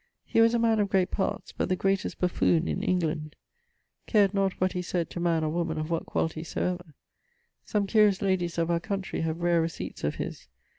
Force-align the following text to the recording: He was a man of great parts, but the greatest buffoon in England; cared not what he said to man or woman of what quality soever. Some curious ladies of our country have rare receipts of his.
He 0.25 0.41
was 0.41 0.55
a 0.55 0.57
man 0.57 0.79
of 0.79 0.89
great 0.89 1.11
parts, 1.11 1.51
but 1.55 1.69
the 1.69 1.75
greatest 1.75 2.17
buffoon 2.17 2.67
in 2.67 2.81
England; 2.81 3.35
cared 4.07 4.33
not 4.33 4.53
what 4.53 4.73
he 4.73 4.81
said 4.81 5.11
to 5.11 5.19
man 5.19 5.43
or 5.43 5.51
woman 5.51 5.77
of 5.77 5.91
what 5.91 6.07
quality 6.07 6.43
soever. 6.43 6.95
Some 7.65 7.85
curious 7.85 8.19
ladies 8.19 8.57
of 8.57 8.71
our 8.71 8.79
country 8.79 9.21
have 9.21 9.41
rare 9.41 9.61
receipts 9.61 10.03
of 10.03 10.15
his. 10.15 10.47